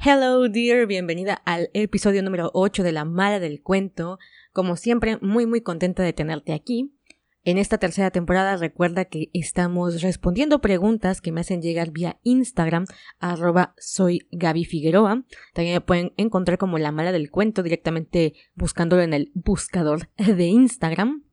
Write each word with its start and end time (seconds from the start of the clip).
Hello 0.00 0.48
dear, 0.48 0.86
bienvenida 0.86 1.42
al 1.44 1.70
episodio 1.74 2.22
número 2.22 2.52
8 2.54 2.84
de 2.84 2.92
La 2.92 3.04
Mala 3.04 3.40
del 3.40 3.60
Cuento. 3.60 4.20
Como 4.52 4.76
siempre, 4.76 5.18
muy 5.22 5.44
muy 5.44 5.60
contenta 5.60 6.04
de 6.04 6.12
tenerte 6.12 6.52
aquí. 6.52 6.94
En 7.42 7.58
esta 7.58 7.78
tercera 7.78 8.12
temporada 8.12 8.56
recuerda 8.56 9.06
que 9.06 9.28
estamos 9.32 10.00
respondiendo 10.00 10.60
preguntas 10.60 11.20
que 11.20 11.32
me 11.32 11.40
hacen 11.40 11.62
llegar 11.62 11.90
vía 11.90 12.20
Instagram, 12.22 12.84
arroba 13.18 13.74
soy 13.76 14.28
Gaby 14.30 14.66
Figueroa. 14.66 15.24
También 15.52 15.74
me 15.74 15.80
pueden 15.80 16.12
encontrar 16.16 16.58
como 16.58 16.78
La 16.78 16.92
Mala 16.92 17.10
del 17.10 17.32
Cuento 17.32 17.64
directamente 17.64 18.34
buscándolo 18.54 19.02
en 19.02 19.14
el 19.14 19.32
buscador 19.34 20.10
de 20.16 20.46
Instagram. 20.46 21.24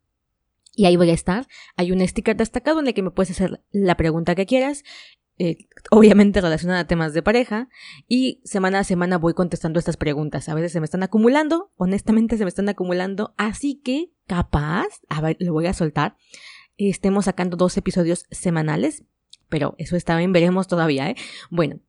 Y 0.74 0.86
ahí 0.86 0.96
voy 0.96 1.12
a 1.12 1.14
estar. 1.14 1.46
Hay 1.78 1.92
un 1.92 2.06
sticker 2.06 2.36
destacado 2.36 2.80
en 2.80 2.88
el 2.88 2.96
que 2.96 3.04
me 3.04 3.12
puedes 3.12 3.30
hacer 3.30 3.62
la 3.72 3.96
pregunta 3.96 4.34
que 4.34 4.48
quieras 4.48 4.84
eh, 5.38 5.68
obviamente 5.92 6.42
relacionada 6.42 6.82
a 6.82 6.88
temas 6.88 7.14
de 7.14 7.22
pareja, 7.22 7.70
y 8.08 8.42
semana 8.44 8.80
a 8.80 8.84
semana 8.84 9.18
voy 9.18 9.34
contestando 9.34 9.80
estas 9.80 9.98
preguntas. 9.98 10.50
A 10.50 10.56
veces 10.56 10.72
se 10.72 10.80
me 10.80 10.86
están 10.86 11.04
acumulando, 11.04 11.72
honestamente 11.76 12.38
se 12.38 12.46
me 12.46 12.50
están 12.50 12.70
acumulando, 12.70 13.34
así 13.38 13.82
que 13.84 14.12
capaz, 14.28 14.88
a 15.10 15.22
ver, 15.22 15.38
lo 15.40 15.54
voy 15.54 15.68
a 15.68 15.74
soltar, 15.74 16.18
estemos 16.78 17.26
sacando 17.26 17.58
dos 17.58 17.78
episodios 17.78 18.26
semanales, 18.32 19.04
pero 19.50 19.76
eso 19.78 19.96
está 19.96 20.18
bien, 20.18 20.34
veremos 20.34 20.68
todavía, 20.68 21.10
¿eh? 21.10 21.16
Bueno, 21.50 21.80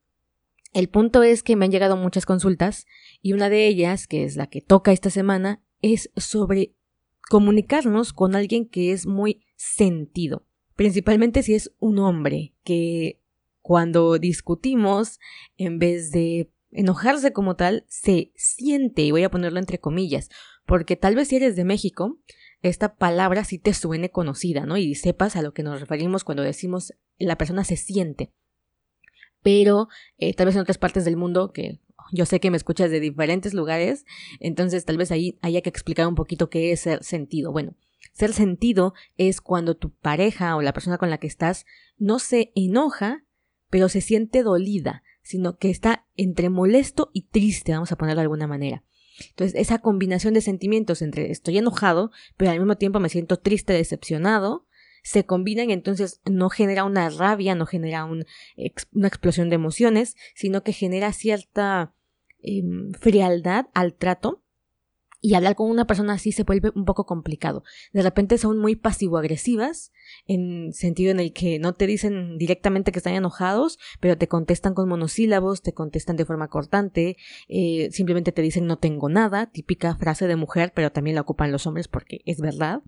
el 0.73 0.89
punto 0.89 1.23
es 1.23 1.43
que 1.43 1.57
me 1.57 1.65
han 1.65 1.71
llegado 1.71 1.97
muchas 1.97 2.27
consultas 2.27 2.87
y 3.23 3.33
una 3.33 3.49
de 3.49 3.67
ellas, 3.67 4.07
que 4.07 4.25
es 4.25 4.37
la 4.37 4.49
que 4.49 4.61
toca 4.61 4.93
esta 4.93 5.09
semana, 5.09 5.63
es 5.81 6.11
sobre 6.17 6.75
comunicarnos 7.31 8.13
con 8.13 8.35
alguien 8.35 8.69
que 8.69 8.93
es 8.93 9.07
muy 9.07 9.43
sentido. 9.57 10.47
Principalmente 10.75 11.43
si 11.43 11.55
es 11.55 11.73
un 11.79 11.99
hombre 11.99 12.55
que 12.63 13.23
cuando 13.67 14.17
discutimos, 14.21 15.19
en 15.57 15.81
vez 15.81 16.13
de 16.13 16.53
enojarse 16.71 17.33
como 17.33 17.57
tal, 17.57 17.85
se 17.89 18.31
siente, 18.37 19.03
y 19.03 19.11
voy 19.11 19.25
a 19.25 19.29
ponerlo 19.29 19.59
entre 19.59 19.81
comillas, 19.81 20.31
porque 20.67 20.95
tal 20.95 21.17
vez 21.17 21.27
si 21.27 21.35
eres 21.35 21.57
de 21.57 21.65
México, 21.65 22.17
esta 22.63 22.95
palabra 22.95 23.43
sí 23.43 23.59
te 23.59 23.75
suene 23.75 24.09
conocida, 24.13 24.67
¿no? 24.67 24.77
Y 24.77 24.95
sepas 24.95 25.35
a 25.35 25.43
lo 25.43 25.53
que 25.53 25.65
nos 25.65 25.81
referimos 25.81 26.23
cuando 26.23 26.45
decimos 26.45 26.95
la 27.19 27.37
persona 27.37 27.65
se 27.65 27.77
siente. 27.77 28.31
Pero 29.43 29.89
eh, 30.19 30.33
tal 30.33 30.47
vez 30.47 30.55
en 30.55 30.63
otras 30.63 30.79
partes 30.79 31.05
del 31.05 31.17
mundo, 31.17 31.53
que 31.53 31.81
yo 32.13 32.25
sé 32.25 32.39
que 32.39 32.53
me 32.53 32.57
escuchas 32.57 32.93
de 32.93 33.01
diferentes 33.01 33.53
lugares, 33.53 34.05
entonces 34.39 34.85
tal 34.85 34.97
vez 34.97 35.11
ahí 35.11 35.41
haya 35.43 35.61
que 35.61 35.71
explicar 35.71 36.07
un 36.07 36.15
poquito 36.15 36.51
qué 36.51 36.71
es 36.71 36.83
ser 36.83 37.03
sentido. 37.03 37.51
Bueno, 37.51 37.75
ser 38.13 38.33
sentido 38.33 38.95
es 39.17 39.41
cuando 39.41 39.77
tu 39.77 39.91
pareja 39.91 40.55
o 40.55 40.63
la 40.63 40.73
persona 40.73 40.99
con 40.99 41.11
la 41.11 41.19
que 41.19 41.27
estás 41.27 41.67
no 41.99 42.21
se 42.21 42.53
enoja, 42.55 43.25
pero 43.71 43.89
se 43.89 44.01
siente 44.01 44.43
dolida, 44.43 45.03
sino 45.23 45.57
que 45.57 45.71
está 45.71 46.07
entre 46.17 46.51
molesto 46.51 47.11
y 47.13 47.23
triste, 47.23 47.73
vamos 47.73 47.93
a 47.93 47.97
ponerlo 47.97 48.21
de 48.21 48.25
alguna 48.25 48.47
manera. 48.47 48.85
Entonces, 49.31 49.59
esa 49.59 49.79
combinación 49.79 50.35
de 50.35 50.41
sentimientos 50.41 51.03
entre 51.03 51.31
estoy 51.31 51.59
enojado, 51.59 52.11
pero 52.37 52.51
al 52.51 52.59
mismo 52.59 52.77
tiempo 52.77 53.01
me 53.01 53.09
siento 53.09 53.39
triste, 53.39 53.73
decepcionado, 53.73 54.67
se 55.03 55.25
combinan 55.25 55.71
y 55.71 55.73
entonces 55.73 56.21
no 56.25 56.51
genera 56.51 56.85
una 56.85 57.09
rabia, 57.11 57.55
no 57.55 57.65
genera 57.67 58.05
una 58.05 58.25
explosión 58.57 59.49
de 59.49 59.55
emociones, 59.55 60.17
sino 60.35 60.65
que 60.65 60.73
genera 60.73 61.13
cierta 61.13 61.95
em, 62.43 62.93
frialdad 62.93 63.67
al 63.73 63.95
trato 63.95 64.43
y 65.21 65.35
hablar 65.35 65.57
con 65.57 65.71
una 65.71 65.87
persona 65.87 66.15
así 66.15 66.33
se 66.33 66.45
vuelve 66.45 66.71
un 66.75 66.85
poco 66.85 67.07
complicado. 67.07 67.65
De 67.93 68.03
repente 68.03 68.39
son 68.39 68.59
muy 68.59 68.77
pasivo-agresivas, 68.77 69.93
en 70.27 70.73
sentido 70.73 71.11
en 71.11 71.21
el 71.21 71.33
que 71.33 71.59
no 71.59 71.75
te 71.75 71.87
dicen 71.87 72.39
directamente 72.39 72.93
que 72.93 72.99
están 72.99 73.15
enojados, 73.15 73.79
pero 74.01 74.17
te 74.17 74.29
contestan 74.29 74.75
con 74.75 74.89
monosílabos, 74.89 75.63
te 75.63 75.73
contestan 75.73 76.17
de 76.17 76.25
forma 76.25 76.49
cortante, 76.49 77.17
eh, 77.49 77.89
simplemente 77.93 78.33
te 78.33 78.43
dicen 78.43 78.67
no 78.67 78.79
tengo 78.79 79.09
nada, 79.09 79.51
típica 79.51 79.97
frase 79.97 80.27
de 80.27 80.37
mujer, 80.37 80.73
pero 80.75 80.93
también 80.93 81.17
la 81.17 81.23
ocupan 81.23 81.53
los 81.53 81.67
hombres 81.67 81.89
porque 81.89 82.21
es 82.25 82.41
verdad 82.41 82.83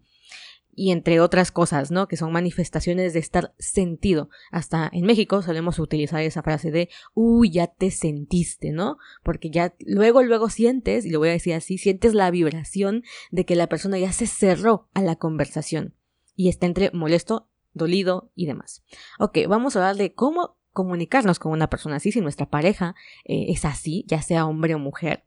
y 0.79 0.93
entre 0.93 1.19
otras 1.19 1.51
cosas, 1.51 1.91
¿no? 1.91 2.07
Que 2.07 2.17
son 2.17 2.31
manifestaciones 2.31 3.13
de 3.13 3.19
estar 3.19 3.53
sentido. 3.59 4.31
Hasta 4.53 4.89
en 4.93 5.05
México 5.07 5.43
solemos 5.43 5.81
utilizar 5.81 6.23
esa 6.23 6.45
frase 6.45 6.71
de, 6.71 6.89
uy, 7.15 7.51
ya 7.51 7.67
te 7.67 7.91
sentiste, 7.91 8.71
¿no? 8.71 8.97
Porque 9.25 9.51
ya 9.51 9.75
luego, 9.81 10.23
luego 10.23 10.51
sientes, 10.51 11.05
y 11.05 11.11
lo 11.11 11.19
voy 11.19 11.31
a 11.31 11.33
decir 11.33 11.55
así, 11.55 11.79
sientes 11.79 12.15
la 12.15 12.31
vibración 12.31 13.03
de 13.33 13.45
que 13.45 13.57
la 13.57 13.67
persona 13.67 13.99
ya 13.99 14.13
se 14.13 14.29
cerró 14.29 14.89
a 14.95 15.03
la 15.03 15.17
conversación 15.17 15.95
y 16.37 16.49
está 16.49 16.67
entre 16.67 16.93
molesto, 16.93 17.49
dolido 17.73 18.31
y 18.37 18.47
demás. 18.47 18.85
Ok, 19.19 19.39
vamos 19.49 19.75
a 19.75 19.81
hablar 19.81 19.97
de 19.97 20.15
cómo 20.15 20.59
comunicarnos 20.73 21.41
con 21.41 21.51
una 21.51 21.69
persona 21.69 21.97
así, 21.97 22.13
si 22.13 22.21
nuestra 22.21 22.47
pareja 22.47 22.95
eh, 23.25 23.47
es 23.49 23.65
así, 23.65 24.05
ya 24.07 24.23
sea 24.23 24.47
hombre 24.47 24.77
o 24.77 24.79
mujer. 24.79 25.25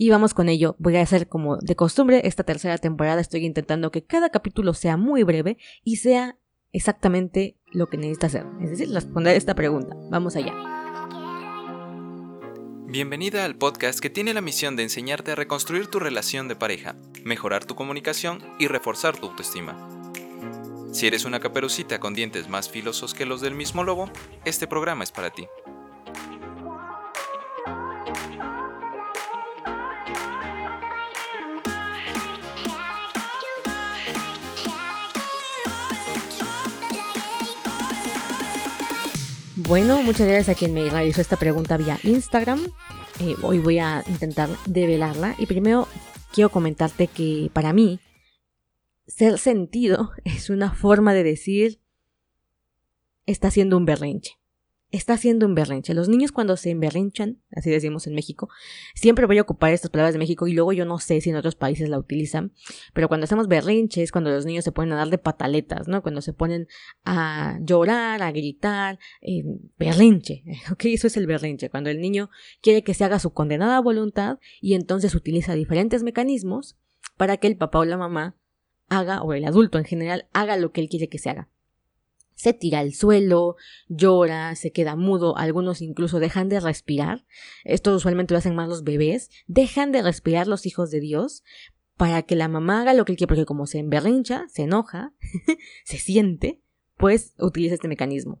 Y 0.00 0.10
vamos 0.10 0.32
con 0.32 0.48
ello. 0.48 0.76
Voy 0.78 0.96
a 0.96 1.02
hacer 1.02 1.28
como 1.28 1.56
de 1.56 1.74
costumbre 1.74 2.22
esta 2.24 2.44
tercera 2.44 2.78
temporada. 2.78 3.20
Estoy 3.20 3.44
intentando 3.44 3.90
que 3.90 4.04
cada 4.04 4.30
capítulo 4.30 4.72
sea 4.72 4.96
muy 4.96 5.24
breve 5.24 5.58
y 5.82 5.96
sea 5.96 6.38
exactamente 6.70 7.58
lo 7.72 7.88
que 7.88 7.96
necesita 7.96 8.28
hacer. 8.28 8.46
Es 8.62 8.70
decir, 8.70 8.90
responder 8.92 9.36
esta 9.36 9.56
pregunta. 9.56 9.96
Vamos 10.08 10.36
allá. 10.36 10.54
Bienvenida 12.86 13.44
al 13.44 13.56
podcast 13.56 13.98
que 13.98 14.08
tiene 14.08 14.32
la 14.32 14.40
misión 14.40 14.76
de 14.76 14.84
enseñarte 14.84 15.32
a 15.32 15.34
reconstruir 15.34 15.88
tu 15.88 15.98
relación 15.98 16.46
de 16.46 16.54
pareja, 16.54 16.94
mejorar 17.24 17.64
tu 17.64 17.74
comunicación 17.74 18.38
y 18.60 18.68
reforzar 18.68 19.18
tu 19.18 19.26
autoestima. 19.26 19.76
Si 20.92 21.08
eres 21.08 21.24
una 21.24 21.40
caperucita 21.40 21.98
con 21.98 22.14
dientes 22.14 22.48
más 22.48 22.70
filosos 22.70 23.14
que 23.14 23.26
los 23.26 23.40
del 23.40 23.56
mismo 23.56 23.82
lobo, 23.82 24.08
este 24.44 24.68
programa 24.68 25.02
es 25.02 25.10
para 25.10 25.30
ti. 25.30 25.48
Bueno, 39.68 40.02
muchas 40.02 40.26
gracias 40.26 40.48
a 40.48 40.58
quien 40.58 40.72
me 40.72 40.88
realizó 40.88 41.20
esta 41.20 41.36
pregunta 41.36 41.76
vía 41.76 41.98
Instagram. 42.02 42.58
Eh, 43.20 43.34
hoy 43.42 43.58
voy 43.58 43.78
a 43.78 44.02
intentar 44.08 44.48
develarla. 44.64 45.34
Y 45.36 45.44
primero 45.44 45.86
quiero 46.32 46.48
comentarte 46.48 47.06
que 47.06 47.50
para 47.52 47.74
mí, 47.74 48.00
ser 49.06 49.38
sentido 49.38 50.12
es 50.24 50.48
una 50.48 50.72
forma 50.72 51.12
de 51.12 51.22
decir 51.22 51.82
está 53.26 53.48
haciendo 53.48 53.76
un 53.76 53.84
berrinche 53.84 54.37
está 54.90 55.14
haciendo 55.14 55.46
un 55.46 55.54
berrinche. 55.54 55.92
Los 55.92 56.08
niños 56.08 56.32
cuando 56.32 56.56
se 56.56 56.70
emberrinchan, 56.70 57.38
así 57.52 57.70
decimos 57.70 58.06
en 58.06 58.14
México, 58.14 58.48
siempre 58.94 59.26
voy 59.26 59.38
a 59.38 59.42
ocupar 59.42 59.72
estas 59.72 59.90
palabras 59.90 60.14
de 60.14 60.18
México 60.18 60.46
y 60.46 60.54
luego 60.54 60.72
yo 60.72 60.84
no 60.86 60.98
sé 60.98 61.20
si 61.20 61.30
en 61.30 61.36
otros 61.36 61.56
países 61.56 61.88
la 61.88 61.98
utilizan, 61.98 62.52
pero 62.94 63.08
cuando 63.08 63.24
hacemos 63.24 63.48
berrinches, 63.48 64.12
cuando 64.12 64.30
los 64.30 64.46
niños 64.46 64.64
se 64.64 64.72
ponen 64.72 64.92
a 64.94 64.96
dar 64.96 65.10
de 65.10 65.18
pataletas, 65.18 65.88
¿no? 65.88 66.02
Cuando 66.02 66.22
se 66.22 66.32
ponen 66.32 66.68
a 67.04 67.58
llorar, 67.60 68.22
a 68.22 68.32
gritar, 68.32 68.98
eh, 69.20 69.44
berrinche, 69.78 70.42
¿ok? 70.72 70.86
Eso 70.86 71.06
es 71.06 71.16
el 71.16 71.26
berrinche, 71.26 71.70
cuando 71.70 71.90
el 71.90 72.00
niño 72.00 72.30
quiere 72.62 72.82
que 72.82 72.94
se 72.94 73.04
haga 73.04 73.18
su 73.18 73.32
condenada 73.32 73.80
voluntad 73.80 74.38
y 74.60 74.74
entonces 74.74 75.14
utiliza 75.14 75.54
diferentes 75.54 76.02
mecanismos 76.02 76.78
para 77.16 77.36
que 77.36 77.46
el 77.46 77.56
papá 77.56 77.80
o 77.80 77.84
la 77.84 77.98
mamá 77.98 78.36
haga, 78.88 79.22
o 79.22 79.34
el 79.34 79.44
adulto 79.44 79.76
en 79.76 79.84
general, 79.84 80.28
haga 80.32 80.56
lo 80.56 80.72
que 80.72 80.80
él 80.80 80.88
quiere 80.88 81.08
que 81.08 81.18
se 81.18 81.28
haga 81.28 81.50
se 82.38 82.52
tira 82.52 82.78
al 82.78 82.94
suelo, 82.94 83.56
llora, 83.88 84.54
se 84.54 84.70
queda 84.70 84.94
mudo, 84.94 85.36
algunos 85.36 85.82
incluso 85.82 86.20
dejan 86.20 86.48
de 86.48 86.60
respirar. 86.60 87.26
Esto 87.64 87.94
usualmente 87.94 88.32
lo 88.32 88.38
hacen 88.38 88.54
más 88.54 88.68
los 88.68 88.84
bebés, 88.84 89.28
dejan 89.48 89.90
de 89.90 90.02
respirar 90.02 90.46
los 90.46 90.64
hijos 90.64 90.92
de 90.92 91.00
Dios 91.00 91.42
para 91.96 92.22
que 92.22 92.36
la 92.36 92.46
mamá 92.46 92.82
haga 92.82 92.94
lo 92.94 93.04
que 93.04 93.12
él 93.12 93.18
quiere, 93.18 93.26
porque 93.26 93.44
como 93.44 93.66
se 93.66 93.80
emberrincha, 93.80 94.46
se 94.48 94.62
enoja, 94.62 95.12
se 95.84 95.98
siente, 95.98 96.62
pues 96.96 97.34
utiliza 97.38 97.74
este 97.74 97.88
mecanismo. 97.88 98.40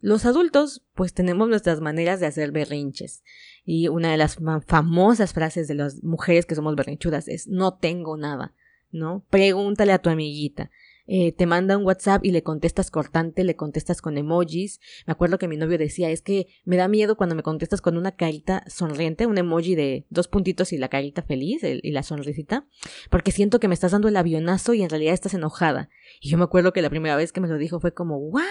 Los 0.00 0.24
adultos, 0.24 0.82
pues 0.94 1.12
tenemos 1.12 1.46
nuestras 1.46 1.82
maneras 1.82 2.20
de 2.20 2.26
hacer 2.26 2.50
berrinches. 2.50 3.22
Y 3.62 3.88
una 3.88 4.10
de 4.10 4.16
las 4.16 4.38
famosas 4.66 5.34
frases 5.34 5.68
de 5.68 5.74
las 5.74 6.02
mujeres 6.02 6.46
que 6.46 6.54
somos 6.54 6.76
berrinchudas 6.76 7.28
es 7.28 7.46
no 7.46 7.76
tengo 7.76 8.16
nada, 8.16 8.54
¿no? 8.90 9.26
Pregúntale 9.28 9.92
a 9.92 9.98
tu 9.98 10.08
amiguita. 10.08 10.70
Eh, 11.06 11.32
te 11.32 11.46
manda 11.46 11.76
un 11.76 11.84
WhatsApp 11.84 12.24
y 12.24 12.30
le 12.30 12.42
contestas 12.42 12.90
cortante, 12.90 13.44
le 13.44 13.56
contestas 13.56 14.00
con 14.00 14.16
emojis. 14.16 14.80
Me 15.06 15.12
acuerdo 15.12 15.38
que 15.38 15.48
mi 15.48 15.56
novio 15.56 15.76
decía, 15.76 16.10
es 16.10 16.22
que 16.22 16.46
me 16.64 16.76
da 16.76 16.88
miedo 16.88 17.16
cuando 17.16 17.34
me 17.34 17.42
contestas 17.42 17.80
con 17.80 17.96
una 17.96 18.12
carita 18.12 18.64
sonriente, 18.68 19.26
un 19.26 19.36
emoji 19.36 19.74
de 19.74 20.06
dos 20.08 20.28
puntitos 20.28 20.72
y 20.72 20.78
la 20.78 20.88
carita 20.88 21.22
feliz 21.22 21.62
y 21.62 21.90
la 21.90 22.02
sonrisita, 22.02 22.66
porque 23.10 23.32
siento 23.32 23.60
que 23.60 23.68
me 23.68 23.74
estás 23.74 23.92
dando 23.92 24.08
el 24.08 24.16
avionazo 24.16 24.72
y 24.74 24.82
en 24.82 24.90
realidad 24.90 25.14
estás 25.14 25.34
enojada. 25.34 25.90
Y 26.20 26.30
yo 26.30 26.38
me 26.38 26.44
acuerdo 26.44 26.72
que 26.72 26.82
la 26.82 26.90
primera 26.90 27.16
vez 27.16 27.32
que 27.32 27.40
me 27.40 27.48
lo 27.48 27.58
dijo 27.58 27.80
fue 27.80 27.92
como, 27.92 28.16
¿what? 28.16 28.42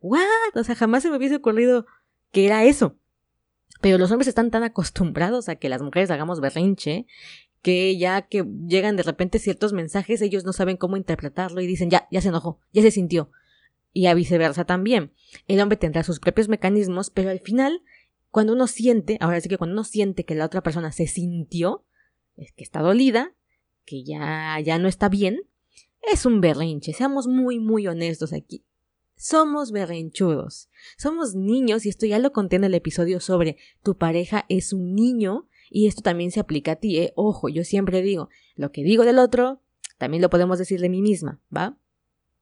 ¿what? 0.00 0.20
O 0.54 0.64
sea, 0.64 0.74
jamás 0.74 1.02
se 1.02 1.10
me 1.10 1.16
hubiese 1.16 1.36
ocurrido 1.36 1.86
que 2.32 2.46
era 2.46 2.64
eso. 2.64 2.96
Pero 3.80 3.98
los 3.98 4.10
hombres 4.10 4.28
están 4.28 4.50
tan 4.50 4.62
acostumbrados 4.62 5.48
a 5.48 5.56
que 5.56 5.68
las 5.68 5.82
mujeres 5.82 6.10
hagamos 6.10 6.40
berrinche 6.40 7.06
que 7.66 7.98
ya 7.98 8.22
que 8.22 8.44
llegan 8.68 8.94
de 8.94 9.02
repente 9.02 9.40
ciertos 9.40 9.72
mensajes, 9.72 10.22
ellos 10.22 10.44
no 10.44 10.52
saben 10.52 10.76
cómo 10.76 10.96
interpretarlo 10.96 11.60
y 11.60 11.66
dicen, 11.66 11.90
ya, 11.90 12.06
ya 12.12 12.20
se 12.20 12.28
enojó, 12.28 12.60
ya 12.72 12.80
se 12.80 12.92
sintió. 12.92 13.32
Y 13.92 14.06
a 14.06 14.14
viceversa 14.14 14.64
también. 14.64 15.10
El 15.48 15.60
hombre 15.60 15.76
tendrá 15.76 16.04
sus 16.04 16.20
propios 16.20 16.48
mecanismos, 16.48 17.10
pero 17.10 17.28
al 17.28 17.40
final, 17.40 17.82
cuando 18.30 18.52
uno 18.52 18.68
siente, 18.68 19.18
ahora 19.20 19.40
sí 19.40 19.48
que 19.48 19.58
cuando 19.58 19.74
uno 19.74 19.82
siente 19.82 20.24
que 20.24 20.36
la 20.36 20.44
otra 20.44 20.62
persona 20.62 20.92
se 20.92 21.08
sintió, 21.08 21.84
es 22.36 22.52
que 22.52 22.62
está 22.62 22.82
dolida, 22.82 23.34
que 23.84 24.04
ya, 24.04 24.60
ya 24.60 24.78
no 24.78 24.86
está 24.86 25.08
bien, 25.08 25.40
es 26.02 26.24
un 26.24 26.40
berrinche. 26.40 26.92
Seamos 26.92 27.26
muy, 27.26 27.58
muy 27.58 27.88
honestos 27.88 28.32
aquí. 28.32 28.64
Somos 29.16 29.72
berrinchudos. 29.72 30.68
Somos 30.96 31.34
niños, 31.34 31.84
y 31.84 31.88
esto 31.88 32.06
ya 32.06 32.20
lo 32.20 32.30
conté 32.30 32.54
en 32.54 32.64
el 32.64 32.74
episodio 32.74 33.18
sobre 33.18 33.56
tu 33.82 33.96
pareja 33.96 34.46
es 34.48 34.72
un 34.72 34.94
niño, 34.94 35.48
y 35.70 35.86
esto 35.86 36.02
también 36.02 36.30
se 36.30 36.40
aplica 36.40 36.72
a 36.72 36.76
ti, 36.76 36.98
¿eh? 36.98 37.12
Ojo, 37.16 37.48
yo 37.48 37.64
siempre 37.64 38.02
digo, 38.02 38.28
lo 38.54 38.72
que 38.72 38.82
digo 38.82 39.04
del 39.04 39.18
otro, 39.18 39.62
también 39.98 40.22
lo 40.22 40.30
podemos 40.30 40.58
decir 40.58 40.80
de 40.80 40.88
mí 40.88 41.02
misma, 41.02 41.40
¿va? 41.54 41.78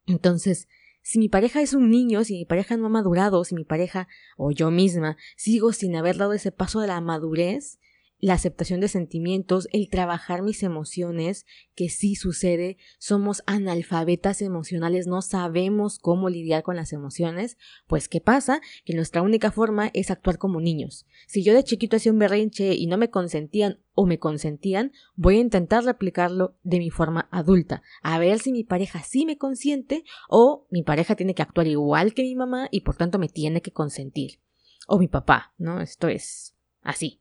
Entonces, 0.07 0.69
si 1.03 1.19
mi 1.19 1.29
pareja 1.29 1.61
es 1.61 1.75
un 1.75 1.91
niño, 1.91 2.25
si 2.25 2.35
mi 2.35 2.45
pareja 2.47 2.77
no 2.77 2.87
ha 2.87 2.91
madurado, 2.91 3.45
si 3.45 3.55
mi 3.55 3.65
pareja 3.65 4.09
o 4.37 4.51
yo 4.51 4.71
misma 4.71 5.17
sigo 5.37 5.73
sin 5.73 5.97
haber 5.97 6.17
dado 6.17 6.33
ese 6.33 6.51
paso 6.51 6.81
de 6.81 6.87
la 6.87 7.01
madurez, 7.01 7.79
la 8.19 8.35
aceptación 8.35 8.81
de 8.81 8.89
sentimientos, 8.89 9.69
el 9.73 9.89
trabajar 9.89 10.43
mis 10.43 10.63
emociones, 10.63 11.45
que 11.75 11.89
sí 11.89 12.15
sucede, 12.15 12.79
somos 12.99 13.43
analfabetas 13.47 14.41
emocionales, 14.41 15.07
no 15.07 15.21
sabemos 15.21 15.99
cómo 15.99 16.29
lidiar 16.29 16.63
con 16.63 16.77
las 16.77 16.93
emociones, 16.93 17.59
pues 17.87 18.09
¿qué 18.09 18.21
pasa? 18.21 18.61
Que 18.85 18.95
nuestra 18.95 19.23
única 19.23 19.51
forma 19.51 19.91
es 19.93 20.11
actuar 20.11 20.39
como 20.39 20.61
niños. 20.61 21.07
Si 21.27 21.43
yo 21.43 21.53
de 21.53 21.65
chiquito 21.65 21.97
hacía 21.97 22.13
un 22.13 22.19
berrinche 22.19 22.75
y 22.75 22.87
no 22.87 22.97
me 22.97 23.11
consentían 23.11 23.81
o 23.93 24.07
me 24.07 24.19
consentían, 24.19 24.93
voy 25.17 25.37
a 25.37 25.41
intentar 25.41 25.85
replicarlo 25.85 26.57
de 26.63 26.79
mi 26.79 26.91
forma 26.91 27.29
adulta, 27.31 27.83
a 28.03 28.19
ver 28.19 28.39
si 28.39 28.53
mi 28.53 28.65
pareja 28.65 29.03
sí 29.03 29.27
me 29.27 29.39
consiente 29.39 30.05
o 30.29 30.67
mi 30.71 30.83
pareja 30.83 31.15
tiene 31.15 31.35
que 31.35 31.43
actuar 31.43 31.67
igual 31.67 32.15
que 32.15 32.23
mi 32.23 32.35
mamá 32.35 32.69
y 32.71 32.81
por 32.81 32.97
tanto 32.97 33.19
me 33.19 33.29
tiene 33.29 33.61
que 33.61 33.73
consentir. 33.73 34.41
O 34.87 34.99
mi 34.99 35.09
papá, 35.09 35.55
¿no? 35.57 35.81
Esto 35.81 36.09
es 36.09 36.55
así. 36.83 37.21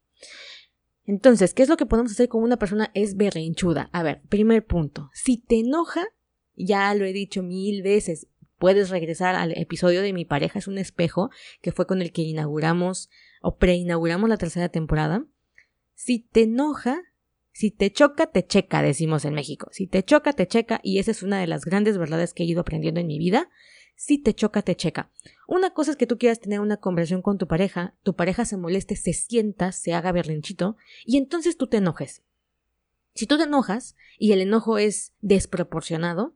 Entonces, 1.06 1.54
¿qué 1.54 1.64
es 1.64 1.70
lo 1.70 1.78
que 1.78 1.86
podemos 1.86 2.12
hacer 2.12 2.30
con 2.30 2.44
una 2.44 2.58
persona 2.58 2.92
es 2.94 3.16
berrinchuda? 3.18 3.90
A 3.92 4.04
ver, 4.04 4.22
primer 4.30 4.66
punto. 4.66 5.10
Si 5.14 5.38
te 5.38 5.60
enoja, 5.60 6.06
ya 6.56 6.94
lo 6.96 7.06
he 7.06 7.14
dicho 7.14 7.44
mil 7.44 7.84
veces, 7.84 8.28
puedes 8.58 8.90
regresar 8.90 9.36
al 9.36 9.52
episodio 9.58 10.02
de 10.02 10.14
Mi 10.14 10.24
pareja 10.24 10.60
es 10.60 10.68
un 10.68 10.78
espejo, 10.78 11.30
que 11.62 11.74
fue 11.74 11.86
con 11.86 12.02
el 12.02 12.14
que 12.14 12.22
inauguramos 12.22 13.10
o 13.42 13.58
preinauguramos 13.58 14.30
la 14.30 14.38
tercera 14.38 14.70
temporada. 14.70 15.26
Si 15.96 16.20
te 16.20 16.44
enoja, 16.44 17.02
si 17.52 17.70
te 17.70 17.92
choca, 17.92 18.28
te 18.28 18.46
checa, 18.48 18.82
decimos 18.82 19.26
en 19.26 19.34
México. 19.34 19.68
Si 19.72 19.86
te 19.88 20.04
choca, 20.04 20.34
te 20.34 20.48
checa, 20.48 20.80
y 20.82 21.00
esa 21.00 21.12
es 21.12 21.22
una 21.22 21.40
de 21.40 21.48
las 21.48 21.66
grandes 21.66 21.98
verdades 21.98 22.34
que 22.34 22.44
he 22.44 22.46
ido 22.46 22.62
aprendiendo 22.62 23.02
en 23.02 23.08
mi 23.08 23.20
vida. 23.20 23.50
Si 23.96 24.18
te 24.18 24.34
choca, 24.34 24.62
te 24.62 24.76
checa. 24.76 25.12
Una 25.48 25.74
cosa 25.74 25.92
es 25.92 25.98
que 25.98 26.08
tú 26.08 26.18
quieras 26.18 26.40
tener 26.40 26.60
una 26.60 26.78
conversación 26.78 27.22
con 27.22 27.38
tu 27.38 27.48
pareja, 27.48 27.96
tu 28.04 28.16
pareja 28.16 28.46
se 28.46 28.58
moleste, 28.58 28.96
se 28.96 29.14
sienta, 29.14 29.72
se 29.72 29.94
haga 29.94 30.12
berrinchito, 30.12 30.78
y 31.06 31.18
entonces 31.18 31.58
tú 31.58 31.68
te 31.68 31.78
enojes. 31.78 32.24
Si 33.16 33.28
tú 33.28 33.38
te 33.38 33.44
enojas 33.44 33.96
y 34.18 34.32
el 34.32 34.42
enojo 34.42 34.78
es 34.78 35.14
desproporcionado, 35.22 36.36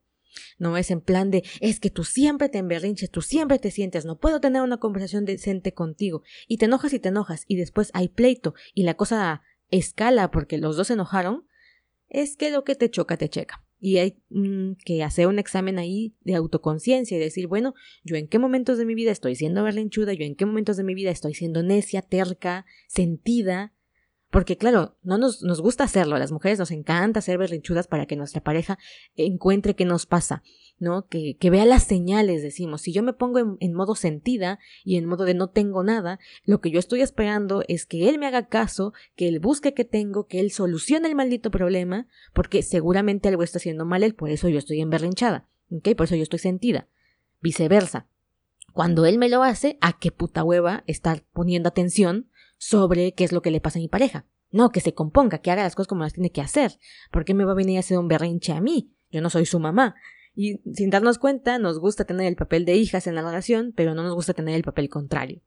no 0.59 0.77
es 0.77 0.91
en 0.91 1.01
plan 1.01 1.31
de 1.31 1.43
es 1.61 1.79
que 1.79 1.89
tú 1.89 2.03
siempre 2.03 2.49
te 2.49 2.59
emberrinches, 2.59 3.09
tú 3.09 3.21
siempre 3.21 3.57
te 3.59 3.71
sientes, 3.71 4.05
no 4.05 4.19
puedo 4.19 4.39
tener 4.39 4.61
una 4.61 4.77
conversación 4.77 5.25
decente 5.25 5.73
contigo, 5.73 6.23
y 6.47 6.57
te 6.57 6.65
enojas 6.65 6.93
y 6.93 6.99
te 6.99 7.09
enojas, 7.09 7.43
y 7.47 7.55
después 7.55 7.89
hay 7.93 8.09
pleito, 8.09 8.53
y 8.73 8.83
la 8.83 8.93
cosa 8.93 9.41
escala 9.71 10.31
porque 10.31 10.57
los 10.57 10.77
dos 10.77 10.87
se 10.87 10.93
enojaron, 10.93 11.47
es 12.09 12.37
que 12.37 12.51
lo 12.51 12.63
que 12.63 12.75
te 12.75 12.89
choca 12.89 13.17
te 13.17 13.29
checa. 13.29 13.66
Y 13.79 13.97
hay 13.97 14.17
mm, 14.29 14.73
que 14.83 15.03
hacer 15.03 15.27
un 15.27 15.39
examen 15.39 15.77
ahí 15.77 16.15
de 16.21 16.35
autoconciencia 16.35 17.17
y 17.17 17.19
decir, 17.19 17.47
bueno, 17.47 17.73
yo 18.03 18.15
en 18.15 18.27
qué 18.27 18.39
momentos 18.39 18.77
de 18.77 18.85
mi 18.85 18.95
vida 18.95 19.11
estoy 19.11 19.35
siendo 19.35 19.63
berlinchuda, 19.63 20.13
yo 20.13 20.25
en 20.25 20.35
qué 20.35 20.45
momentos 20.45 20.77
de 20.77 20.83
mi 20.83 20.95
vida 20.95 21.11
estoy 21.11 21.33
siendo 21.33 21.63
necia, 21.63 22.01
terca, 22.01 22.65
sentida, 22.87 23.73
porque 24.29 24.57
claro, 24.57 24.97
no 25.03 25.17
nos, 25.17 25.41
nos 25.41 25.61
gusta 25.61 25.85
hacerlo, 25.85 26.15
a 26.15 26.19
las 26.19 26.33
mujeres 26.33 26.59
nos 26.59 26.71
encanta 26.71 27.21
ser 27.21 27.37
berrinchudas 27.37 27.87
para 27.87 28.05
que 28.05 28.17
nuestra 28.17 28.41
pareja 28.41 28.77
encuentre 29.15 29.75
qué 29.75 29.85
nos 29.85 30.05
pasa, 30.05 30.43
¿no? 30.79 31.07
Que, 31.07 31.37
que 31.37 31.49
vea 31.49 31.65
las 31.65 31.83
señales, 31.83 32.41
decimos. 32.41 32.81
Si 32.81 32.91
yo 32.91 33.03
me 33.03 33.13
pongo 33.13 33.57
en, 33.59 33.73
modo 33.73 33.95
sentida 33.95 34.59
y 34.83 34.97
en 34.97 35.05
modo 35.05 35.23
de 35.23 35.33
no 35.33 35.49
tengo 35.49 35.81
nada, 35.83 36.19
lo 36.43 36.59
que 36.59 36.71
yo 36.71 36.79
estoy 36.79 37.01
esperando 37.01 37.63
es 37.69 37.85
que 37.85 38.09
él 38.09 38.19
me 38.19 38.27
haga 38.27 38.47
caso, 38.47 38.93
que 39.15 39.29
él 39.29 39.39
busque 39.39 39.73
qué 39.73 39.85
tengo, 39.85 40.27
que 40.27 40.41
él 40.41 40.51
solucione 40.51 41.07
el 41.07 41.15
maldito 41.15 41.49
problema, 41.49 42.07
porque 42.33 42.63
seguramente 42.63 43.29
algo 43.29 43.43
está 43.43 43.59
haciendo 43.59 43.85
mal 43.85 44.03
él, 44.03 44.13
por 44.13 44.29
eso 44.29 44.49
yo 44.49 44.59
estoy 44.59 44.81
emberrinchada, 44.81 45.47
¿ok? 45.71 45.95
Por 45.95 46.05
eso 46.05 46.15
yo 46.15 46.23
estoy 46.23 46.39
sentida. 46.39 46.89
Viceversa. 47.39 48.07
Cuando 48.73 49.05
él 49.05 49.17
me 49.17 49.29
lo 49.29 49.41
hace, 49.41 49.77
¿a 49.79 49.97
qué 49.97 50.11
puta 50.11 50.43
hueva 50.43 50.83
estar 50.85 51.23
poniendo 51.33 51.69
atención 51.69 52.29
sobre 52.57 53.13
qué 53.13 53.23
es 53.23 53.31
lo 53.31 53.41
que 53.41 53.51
le 53.51 53.61
pasa 53.61 53.79
a 53.79 53.81
mi 53.81 53.87
pareja. 53.87 54.25
No, 54.49 54.69
que 54.69 54.79
se 54.79 54.93
componga, 54.93 55.39
que 55.39 55.51
haga 55.51 55.63
las 55.63 55.75
cosas 55.75 55.87
como 55.87 56.03
las 56.03 56.13
tiene 56.13 56.31
que 56.31 56.41
hacer. 56.41 56.79
¿Por 57.11 57.25
qué 57.25 57.33
me 57.33 57.45
va 57.45 57.51
a 57.51 57.55
venir 57.55 57.77
a 57.77 57.81
hacer 57.81 57.97
un 57.97 58.07
berrinche 58.07 58.53
a 58.53 58.61
mí? 58.61 58.93
Yo 59.11 59.21
no 59.21 59.29
soy 59.29 59.45
su 59.45 59.59
mamá. 59.59 59.95
Y 60.35 60.61
sin 60.73 60.89
darnos 60.89 61.17
cuenta, 61.17 61.59
nos 61.59 61.79
gusta 61.79 62.05
tener 62.05 62.27
el 62.27 62.35
papel 62.35 62.63
de 62.63 62.75
hijas 62.75 63.07
en 63.07 63.15
la 63.15 63.23
relación, 63.23 63.73
pero 63.75 63.95
no 63.95 64.03
nos 64.03 64.13
gusta 64.13 64.33
tener 64.33 64.55
el 64.55 64.63
papel 64.63 64.89
contrario. 64.89 65.41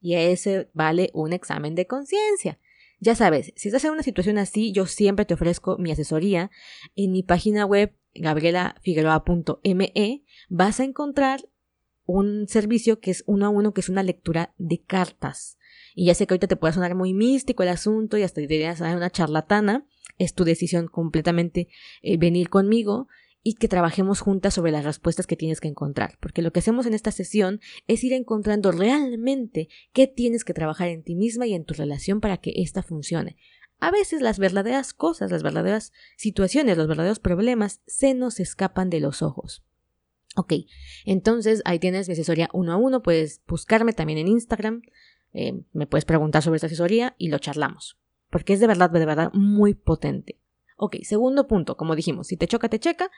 Y 0.00 0.14
ese 0.14 0.70
vale 0.72 1.10
un 1.14 1.32
examen 1.32 1.74
de 1.74 1.86
conciencia. 1.86 2.58
Ya 2.98 3.14
sabes, 3.14 3.52
si 3.56 3.68
estás 3.68 3.84
en 3.84 3.90
una 3.90 4.02
situación 4.02 4.38
así, 4.38 4.72
yo 4.72 4.86
siempre 4.86 5.26
te 5.26 5.34
ofrezco 5.34 5.76
mi 5.78 5.90
asesoría. 5.90 6.50
En 6.94 7.12
mi 7.12 7.22
página 7.22 7.66
web, 7.66 7.94
gabrielafigueroa.me, 8.14 10.24
vas 10.48 10.80
a 10.80 10.84
encontrar 10.84 11.46
un 12.06 12.48
servicio 12.48 13.00
que 13.00 13.10
es 13.10 13.24
uno 13.26 13.46
a 13.46 13.48
uno, 13.50 13.74
que 13.74 13.80
es 13.80 13.88
una 13.88 14.02
lectura 14.02 14.54
de 14.58 14.80
cartas. 14.82 15.58
Y 15.94 16.06
ya 16.06 16.14
sé 16.14 16.26
que 16.26 16.34
ahorita 16.34 16.46
te 16.46 16.56
puede 16.56 16.74
sonar 16.74 16.94
muy 16.94 17.12
místico 17.14 17.62
el 17.62 17.68
asunto 17.68 18.16
y 18.16 18.22
hasta 18.22 18.40
te 18.40 18.46
dirías 18.46 18.80
una 18.80 19.10
charlatana. 19.10 19.86
Es 20.18 20.34
tu 20.34 20.44
decisión 20.44 20.88
completamente 20.88 21.68
eh, 22.02 22.16
venir 22.16 22.48
conmigo 22.48 23.08
y 23.42 23.54
que 23.54 23.68
trabajemos 23.68 24.20
juntas 24.20 24.54
sobre 24.54 24.72
las 24.72 24.84
respuestas 24.84 25.26
que 25.26 25.36
tienes 25.36 25.60
que 25.60 25.68
encontrar. 25.68 26.18
Porque 26.20 26.42
lo 26.42 26.52
que 26.52 26.58
hacemos 26.58 26.84
en 26.86 26.94
esta 26.94 27.12
sesión 27.12 27.60
es 27.86 28.02
ir 28.02 28.12
encontrando 28.12 28.72
realmente 28.72 29.68
qué 29.92 30.06
tienes 30.06 30.44
que 30.44 30.52
trabajar 30.52 30.88
en 30.88 31.02
ti 31.04 31.14
misma 31.14 31.46
y 31.46 31.54
en 31.54 31.64
tu 31.64 31.74
relación 31.74 32.20
para 32.20 32.38
que 32.38 32.54
ésta 32.56 32.82
funcione. 32.82 33.36
A 33.78 33.90
veces 33.90 34.20
las 34.20 34.38
verdaderas 34.38 34.94
cosas, 34.94 35.30
las 35.30 35.42
verdaderas 35.42 35.92
situaciones, 36.16 36.76
los 36.76 36.88
verdaderos 36.88 37.20
problemas 37.20 37.82
se 37.86 38.14
nos 38.14 38.40
escapan 38.40 38.90
de 38.90 39.00
los 39.00 39.22
ojos. 39.22 39.62
Ok, 40.36 40.52
entonces 41.06 41.62
ahí 41.64 41.78
tienes 41.78 42.08
mi 42.08 42.12
asesoría 42.12 42.50
uno 42.52 42.72
a 42.72 42.76
uno, 42.76 43.02
puedes 43.02 43.40
buscarme 43.48 43.94
también 43.94 44.18
en 44.18 44.28
Instagram, 44.28 44.82
eh, 45.32 45.54
me 45.72 45.86
puedes 45.86 46.04
preguntar 46.04 46.42
sobre 46.42 46.56
esta 46.56 46.66
asesoría 46.66 47.14
y 47.16 47.28
lo 47.28 47.38
charlamos. 47.38 47.98
Porque 48.28 48.52
es 48.52 48.60
de 48.60 48.66
verdad, 48.66 48.90
de 48.90 49.06
verdad 49.06 49.32
muy 49.32 49.74
potente. 49.74 50.38
Ok, 50.76 50.96
segundo 51.02 51.46
punto, 51.46 51.78
como 51.78 51.96
dijimos, 51.96 52.26
si 52.26 52.36
te 52.36 52.46
choca, 52.46 52.68
te 52.68 52.78
checa, 52.78 53.10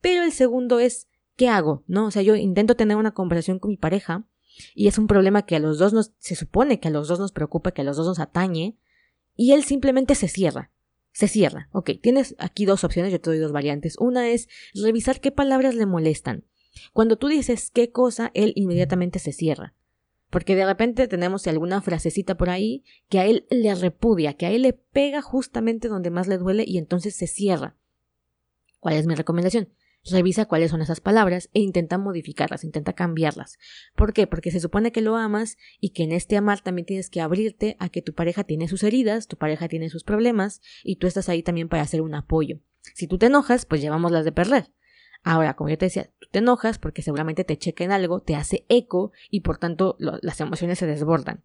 pero 0.00 0.22
el 0.22 0.30
segundo 0.30 0.78
es, 0.78 1.08
¿qué 1.36 1.48
hago? 1.48 1.82
¿No? 1.88 2.06
O 2.06 2.10
sea, 2.12 2.22
yo 2.22 2.36
intento 2.36 2.76
tener 2.76 2.96
una 2.96 3.14
conversación 3.14 3.58
con 3.58 3.70
mi 3.70 3.76
pareja 3.76 4.28
y 4.74 4.86
es 4.86 4.96
un 4.96 5.08
problema 5.08 5.42
que 5.42 5.56
a 5.56 5.60
los 5.60 5.78
dos 5.78 5.92
nos, 5.92 6.12
se 6.18 6.36
supone 6.36 6.78
que 6.78 6.88
a 6.88 6.92
los 6.92 7.08
dos 7.08 7.18
nos 7.18 7.32
preocupa, 7.32 7.72
que 7.72 7.80
a 7.80 7.84
los 7.84 7.96
dos 7.96 8.06
nos 8.06 8.20
atañe, 8.20 8.78
y 9.34 9.52
él 9.52 9.64
simplemente 9.64 10.14
se 10.14 10.28
cierra. 10.28 10.70
Se 11.12 11.26
cierra. 11.26 11.68
Ok, 11.72 11.90
tienes 12.00 12.36
aquí 12.38 12.64
dos 12.64 12.84
opciones, 12.84 13.10
yo 13.10 13.20
te 13.20 13.30
doy 13.30 13.38
dos 13.38 13.52
variantes. 13.52 13.96
Una 13.98 14.28
es 14.28 14.48
revisar 14.74 15.20
qué 15.20 15.32
palabras 15.32 15.74
le 15.74 15.86
molestan. 15.86 16.44
Cuando 16.92 17.16
tú 17.16 17.28
dices 17.28 17.70
qué 17.70 17.90
cosa, 17.90 18.30
él 18.34 18.52
inmediatamente 18.56 19.18
se 19.18 19.32
cierra. 19.32 19.74
Porque 20.30 20.54
de 20.54 20.64
repente 20.64 21.08
tenemos 21.08 21.46
alguna 21.46 21.82
frasecita 21.82 22.36
por 22.36 22.50
ahí 22.50 22.84
que 23.08 23.18
a 23.18 23.26
él 23.26 23.46
le 23.50 23.74
repudia, 23.74 24.34
que 24.34 24.46
a 24.46 24.50
él 24.50 24.62
le 24.62 24.72
pega 24.72 25.22
justamente 25.22 25.88
donde 25.88 26.10
más 26.10 26.28
le 26.28 26.38
duele 26.38 26.64
y 26.66 26.78
entonces 26.78 27.16
se 27.16 27.26
cierra. 27.26 27.76
¿Cuál 28.78 28.94
es 28.94 29.06
mi 29.06 29.14
recomendación? 29.14 29.68
Revisa 30.04 30.46
cuáles 30.46 30.70
son 30.70 30.80
esas 30.80 31.00
palabras 31.00 31.50
e 31.52 31.60
intenta 31.60 31.98
modificarlas, 31.98 32.64
intenta 32.64 32.94
cambiarlas. 32.94 33.58
¿Por 33.94 34.14
qué? 34.14 34.26
Porque 34.26 34.50
se 34.50 34.60
supone 34.60 34.92
que 34.92 35.02
lo 35.02 35.16
amas 35.16 35.58
y 35.78 35.90
que 35.90 36.04
en 36.04 36.12
este 36.12 36.38
amar 36.38 36.60
también 36.60 36.86
tienes 36.86 37.10
que 37.10 37.20
abrirte 37.20 37.76
a 37.78 37.90
que 37.90 38.00
tu 38.00 38.14
pareja 38.14 38.44
tiene 38.44 38.66
sus 38.66 38.82
heridas, 38.82 39.26
tu 39.26 39.36
pareja 39.36 39.68
tiene 39.68 39.90
sus 39.90 40.02
problemas 40.02 40.62
y 40.82 40.96
tú 40.96 41.06
estás 41.06 41.28
ahí 41.28 41.42
también 41.42 41.68
para 41.68 41.82
hacer 41.82 42.00
un 42.00 42.14
apoyo. 42.14 42.60
Si 42.94 43.06
tú 43.08 43.18
te 43.18 43.26
enojas, 43.26 43.66
pues 43.66 43.82
llevamos 43.82 44.10
las 44.10 44.24
de 44.24 44.32
perder. 44.32 44.72
Ahora, 45.22 45.54
como 45.54 45.70
yo 45.70 45.78
te 45.78 45.86
decía, 45.86 46.10
tú 46.18 46.28
te 46.30 46.38
enojas 46.38 46.78
porque 46.78 47.02
seguramente 47.02 47.44
te 47.44 47.58
chequen 47.58 47.92
algo, 47.92 48.20
te 48.20 48.36
hace 48.36 48.64
eco 48.68 49.12
y 49.30 49.40
por 49.40 49.58
tanto 49.58 49.96
las 49.98 50.40
emociones 50.40 50.78
se 50.78 50.86
desbordan. 50.86 51.42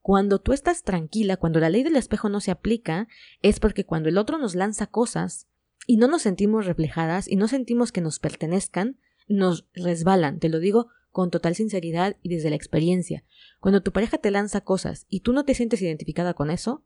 Cuando 0.00 0.38
tú 0.38 0.52
estás 0.52 0.84
tranquila, 0.84 1.36
cuando 1.36 1.58
la 1.58 1.68
ley 1.68 1.82
del 1.82 1.96
espejo 1.96 2.28
no 2.28 2.40
se 2.40 2.52
aplica, 2.52 3.08
es 3.42 3.58
porque 3.58 3.84
cuando 3.84 4.08
el 4.08 4.18
otro 4.18 4.38
nos 4.38 4.54
lanza 4.54 4.86
cosas 4.86 5.48
y 5.86 5.96
no 5.96 6.06
nos 6.06 6.22
sentimos 6.22 6.66
reflejadas 6.66 7.26
y 7.28 7.34
no 7.34 7.48
sentimos 7.48 7.90
que 7.90 8.00
nos 8.00 8.20
pertenezcan, 8.20 8.98
nos 9.26 9.66
resbalan, 9.74 10.38
te 10.38 10.48
lo 10.48 10.60
digo 10.60 10.88
con 11.10 11.30
total 11.30 11.54
sinceridad 11.54 12.16
y 12.22 12.28
desde 12.28 12.50
la 12.50 12.56
experiencia. 12.56 13.24
Cuando 13.58 13.82
tu 13.82 13.90
pareja 13.90 14.18
te 14.18 14.30
lanza 14.30 14.60
cosas 14.60 15.06
y 15.08 15.20
tú 15.20 15.32
no 15.32 15.44
te 15.44 15.54
sientes 15.54 15.82
identificada 15.82 16.34
con 16.34 16.50
eso, 16.50 16.84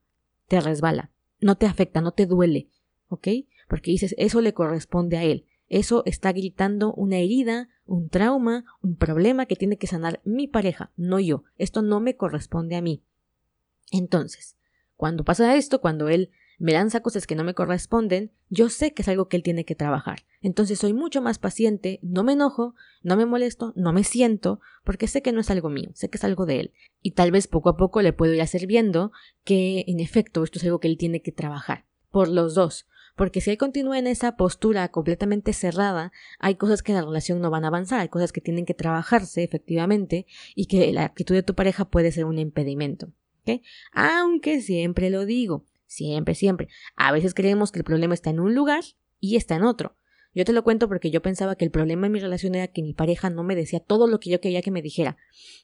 te 0.49 0.61
resbala, 0.61 1.11
no 1.41 1.57
te 1.57 1.67
afecta, 1.67 2.01
no 2.01 2.13
te 2.13 2.27
duele, 2.27 2.69
¿ok? 3.09 3.29
Porque 3.69 3.91
dices, 3.91 4.15
eso 4.19 4.41
le 4.41 4.55
corresponde 4.55 5.19
a 5.19 5.25
él. 5.25 5.47
Eso 5.71 6.03
está 6.05 6.33
gritando 6.33 6.93
una 6.95 7.19
herida, 7.19 7.69
un 7.87 8.09
trauma, 8.11 8.65
un 8.83 8.97
problema 8.97 9.47
que 9.47 9.55
tiene 9.57 9.79
que 9.79 9.87
sanar 9.87 10.21
mi 10.25 10.49
pareja, 10.49 10.91
no 10.97 11.21
yo. 11.21 11.45
Esto 11.57 11.81
no 11.81 12.01
me 12.01 12.17
corresponde 12.17 12.75
a 12.75 12.83
mí. 12.83 13.05
Entonces, 13.93 14.57
cuando 14.97 15.25
pasa 15.25 15.57
esto, 15.57 15.81
cuando 15.81 16.09
él 16.09 16.31
me 16.59 16.73
lanza 16.73 17.01
cosas 17.01 17.27
que 17.27 17.37
no 17.37 17.45
me 17.45 17.55
corresponden, 17.55 18.33
yo 18.49 18.69
sé 18.69 18.93
que 18.93 19.03
es 19.03 19.09
algo 19.09 19.29
que 19.29 19.37
él 19.37 19.45
tiene 19.45 19.65
que 19.65 19.77
trabajar. 19.77 20.27
Entonces 20.43 20.79
soy 20.79 20.93
mucho 20.93 21.23
más 21.23 21.39
paciente, 21.39 22.01
no 22.03 22.25
me 22.25 22.33
enojo, 22.35 22.75
no 23.03 23.17
me 23.17 23.25
molesto, 23.25 23.73
no 23.77 23.93
me 23.93 24.03
siento, 24.05 24.61
porque 24.85 25.07
sé 25.07 25.23
que 25.23 25.33
no 25.33 25.41
es 25.41 25.51
algo 25.51 25.71
mío, 25.71 25.91
sé 25.95 26.11
que 26.11 26.19
es 26.19 26.25
algo 26.25 26.47
de 26.47 26.61
él. 26.61 26.73
Y 27.01 27.13
tal 27.13 27.31
vez 27.31 27.47
poco 27.47 27.71
a 27.71 27.77
poco 27.77 28.03
le 28.03 28.13
puedo 28.13 28.35
ir 28.35 28.43
hacer 28.43 28.67
viendo 28.67 29.13
que, 29.45 29.85
en 29.87 30.01
efecto, 30.01 30.43
esto 30.43 30.59
es 30.59 30.65
algo 30.65 30.81
que 30.81 30.89
él 30.89 30.99
tiene 30.99 31.23
que 31.23 31.33
trabajar. 31.33 31.87
Por 32.11 32.29
los 32.29 32.55
dos. 32.55 32.87
Porque 33.21 33.43
si 33.43 33.51
él 33.51 33.59
continúa 33.59 33.99
en 33.99 34.07
esa 34.07 34.39
postura 34.39 34.89
completamente 34.89 35.53
cerrada, 35.53 36.11
hay 36.39 36.55
cosas 36.55 36.83
que 36.83 36.93
en 36.93 36.97
la 36.97 37.05
relación 37.05 37.43
no 37.43 37.51
van 37.51 37.65
a 37.65 37.67
avanzar, 37.67 38.01
hay 38.01 38.09
cosas 38.09 38.33
que 38.33 38.41
tienen 38.41 38.65
que 38.65 38.73
trabajarse 38.73 39.45
efectivamente 39.45 40.25
y 40.55 40.65
que 40.65 40.91
la 40.91 41.05
actitud 41.05 41.35
de 41.35 41.43
tu 41.43 41.55
pareja 41.55 41.85
puede 41.85 42.13
ser 42.13 42.25
un 42.25 42.39
impedimento. 42.39 43.13
Aunque 43.93 44.63
siempre 44.63 45.11
lo 45.11 45.27
digo, 45.27 45.67
Siempre, 45.85 46.35
siempre. 46.35 46.69
A 46.97 47.13
veces 47.13 47.35
creemos 47.35 47.73
que 47.73 47.81
el 47.81 47.85
problema 47.85 48.15
está 48.15 48.31
en 48.31 48.41
un 48.41 48.55
lugar 48.55 48.85
y 49.21 49.37
está 49.37 49.57
en 49.57 49.65
otro. 49.65 49.97
Yo 50.33 50.45
te 50.45 50.53
lo 50.53 50.63
cuento 50.63 50.87
porque 50.87 51.11
yo 51.11 51.23
pensaba 51.23 51.57
que 51.57 51.65
el 51.65 51.73
problema 51.73 52.07
en 52.07 52.13
mi 52.13 52.21
relación 52.21 52.55
era 52.55 52.69
que 52.69 52.83
mi 52.83 52.95
pareja 52.95 53.31
no 53.31 53.43
me 53.43 53.57
decía 53.57 53.81
todo 53.81 54.07
lo 54.07 54.21
que 54.21 54.31
yo 54.31 54.41
quería 54.41 54.63
que 54.63 54.71
me 54.71 54.81
dijera. 54.81 55.17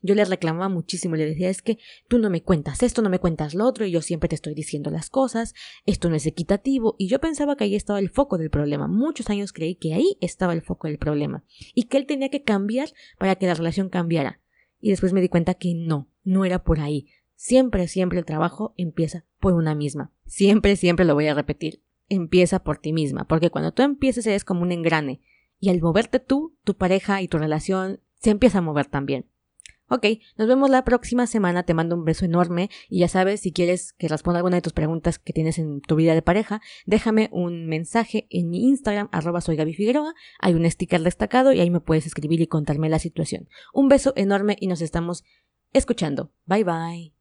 Yo 0.03 0.17
le 0.17 0.25
reclamaba 0.25 0.69
muchísimo, 0.69 1.15
le 1.15 1.25
decía 1.25 1.51
es 1.51 1.63
que 1.63 1.79
tú 2.09 2.19
no 2.19 2.31
me 2.31 2.43
cuentas 2.43 2.83
esto, 2.83 3.01
no 3.01 3.09
me 3.09 3.21
cuentas 3.21 3.55
lo 3.55 3.65
otro, 3.65 3.87
y 3.87 3.93
yo 3.93 4.03
siempre 4.03 4.29
te 4.29 4.35
estoy 4.35 4.55
diciendo 4.55 4.91
las 4.91 5.09
cosas, 5.09 5.55
esto 5.85 6.11
no 6.11 6.17
es 6.17 6.27
equitativo, 6.27 6.97
y 6.99 7.07
yo 7.07 7.21
pensaba 7.21 7.57
que 7.57 7.65
ahí 7.65 7.77
estaba 7.77 8.01
el 8.01 8.11
foco 8.11 8.39
del 8.39 8.51
problema. 8.51 8.89
Muchos 8.89 9.31
años 9.31 9.53
creí 9.53 9.77
que 9.77 9.95
ahí 9.95 10.17
estaba 10.21 10.53
el 10.53 10.63
foco 10.63 10.89
del 10.89 10.99
problema, 10.99 11.45
y 11.75 11.85
que 11.85 11.99
él 11.99 12.07
tenía 12.07 12.29
que 12.29 12.43
cambiar 12.43 12.89
para 13.19 13.37
que 13.37 13.47
la 13.47 13.55
relación 13.55 13.89
cambiara. 13.89 14.41
Y 14.81 14.91
después 14.91 15.13
me 15.13 15.21
di 15.21 15.29
cuenta 15.29 15.55
que 15.55 15.75
no, 15.75 16.11
no 16.25 16.45
era 16.45 16.65
por 16.65 16.81
ahí. 16.81 17.07
Siempre, 17.37 17.87
siempre 17.87 18.19
el 18.19 18.25
trabajo 18.25 18.75
empieza 18.77 19.25
por 19.39 19.55
una 19.55 19.75
misma. 19.75 20.13
Siempre, 20.25 20.75
siempre 20.77 21.05
lo 21.05 21.15
voy 21.15 21.29
a 21.29 21.35
repetir. 21.35 21.83
Empieza 22.09 22.63
por 22.63 22.79
ti 22.79 22.93
misma, 22.93 23.27
porque 23.27 23.51
cuando 23.51 23.73
tú 23.73 23.83
empieces 23.83 24.27
eres 24.27 24.45
como 24.45 24.63
un 24.63 24.73
engrane, 24.73 25.21
y 25.59 25.71
al 25.71 25.81
moverte 25.81 26.21
tú, 26.21 26.57
tu 26.65 26.77
pareja 26.77 27.23
y 27.23 27.29
tu 27.29 27.39
relación 27.39 28.01
se 28.21 28.31
empieza 28.31 28.59
a 28.59 28.63
mover 28.63 28.87
también. 28.87 29.27
Ok, 29.89 30.05
nos 30.37 30.49
vemos 30.49 30.69
la 30.69 30.85
próxima 30.85 31.29
semana, 31.29 31.63
te 31.63 31.73
mando 31.73 31.95
un 31.95 32.05
beso 32.05 32.25
enorme 32.25 32.71
y 32.89 33.01
ya 33.01 33.09
sabes, 33.09 33.41
si 33.41 33.53
quieres 33.53 33.93
que 33.93 34.09
responda 34.09 34.39
alguna 34.39 34.57
de 34.57 34.63
tus 34.63 34.73
preguntas 34.73 35.21
que 35.21 35.33
tienes 35.33 35.61
en 35.61 35.81
tu 35.81 35.95
vida 35.95 36.15
de 36.15 36.23
pareja, 36.23 36.61
déjame 36.87 37.29
un 37.31 37.67
mensaje 37.67 38.27
en 38.31 38.51
mi 38.51 38.65
Instagram, 38.65 39.09
arroba 39.13 39.41
soy 39.41 39.57
hay 39.57 40.55
un 40.55 40.69
sticker 40.69 41.03
destacado 41.03 41.53
y 41.53 41.61
ahí 41.61 41.71
me 41.71 41.81
puedes 41.81 42.05
escribir 42.05 42.41
y 42.41 42.49
contarme 42.49 42.89
la 42.89 42.99
situación. 42.99 43.49
Un 43.73 43.89
beso 43.89 44.13
enorme 44.17 44.57
y 44.61 44.67
nos 44.67 44.81
estamos 44.81 45.23
escuchando. 45.73 46.33
Bye 46.47 46.65
bye. 46.65 47.16